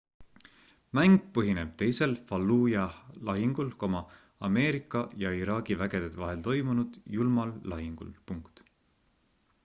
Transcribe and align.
mäng 0.99 1.17
põhineb 1.33 1.73
teisel 1.81 2.13
fallujah' 2.29 2.95
lahingul 3.29 3.69
ameerika 4.49 5.03
ja 5.25 5.33
iraagi 5.41 5.77
vägede 5.83 6.09
vahel 6.23 6.41
toimunud 6.49 6.97
julmal 7.17 7.53
lahingul 7.75 8.41